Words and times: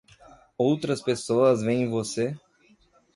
Outras 0.57 0.99
pessoas 0.99 1.61
veem 1.61 1.87
você 1.87 2.35